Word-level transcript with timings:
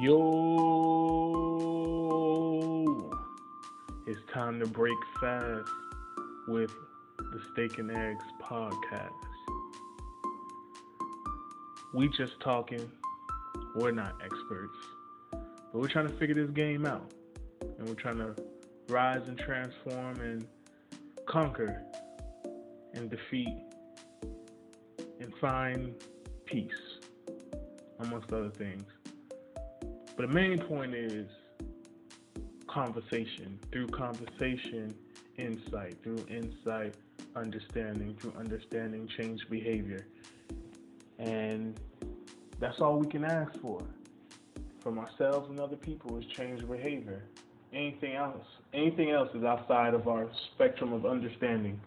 Yo, 0.00 0.10
it's 4.08 4.18
time 4.32 4.58
to 4.58 4.66
break 4.66 4.96
fast 5.20 5.70
with 6.48 6.72
the 7.18 7.40
Steak 7.52 7.78
and 7.78 7.92
Eggs 7.92 8.24
podcast. 8.42 9.12
We 11.94 12.08
just 12.08 12.40
talking. 12.40 12.90
We're 13.76 13.92
not 13.92 14.16
experts, 14.20 14.76
but 15.30 15.74
we're 15.74 15.86
trying 15.86 16.08
to 16.08 16.14
figure 16.14 16.34
this 16.34 16.50
game 16.50 16.86
out, 16.86 17.12
and 17.60 17.88
we're 17.88 17.94
trying 17.94 18.18
to 18.18 18.34
rise 18.88 19.22
and 19.28 19.38
transform 19.38 20.20
and 20.20 20.44
conquer 21.26 21.84
and 22.94 23.08
defeat 23.08 23.56
and 25.20 25.32
find 25.40 25.94
peace, 26.46 26.98
amongst 28.00 28.32
other 28.32 28.50
things. 28.50 28.82
But 30.16 30.28
the 30.28 30.34
main 30.34 30.58
point 30.58 30.94
is 30.94 31.26
conversation. 32.66 33.58
Through 33.72 33.88
conversation, 33.88 34.94
insight. 35.38 35.96
Through 36.02 36.24
insight, 36.28 36.94
understanding. 37.36 38.16
Through 38.20 38.34
understanding, 38.38 39.08
change 39.18 39.40
behavior. 39.50 40.06
And 41.18 41.78
that's 42.60 42.80
all 42.80 42.98
we 42.98 43.06
can 43.06 43.24
ask 43.24 43.58
for 43.60 43.82
from 44.84 44.98
ourselves 44.98 45.48
and 45.48 45.58
other 45.58 45.76
people 45.76 46.18
is 46.18 46.26
change 46.26 46.60
behavior. 46.68 47.24
Anything 47.72 48.14
else, 48.14 48.44
anything 48.72 49.10
else 49.10 49.30
is 49.34 49.42
outside 49.42 49.94
of 49.94 50.06
our 50.06 50.28
spectrum 50.54 50.92
of 50.92 51.06
understanding. 51.06 51.80